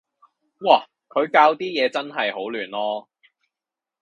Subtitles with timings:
[0.57, 3.07] 嘩，佢校啲嘢真係好亂囉